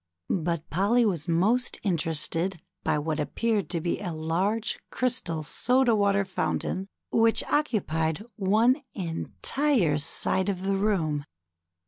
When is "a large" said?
3.99-4.79